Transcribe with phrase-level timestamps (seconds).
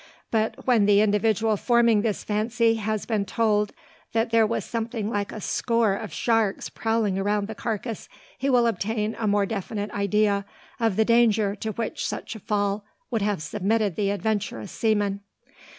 [0.31, 3.71] But when the individual forming this fancy has been told
[4.13, 8.65] that there was something like a score of sharks prowling around the carcass, he will
[8.65, 10.43] obtain a more definite idea
[10.79, 15.21] of the danger to which such a fall would have submitted the adventurous seaman.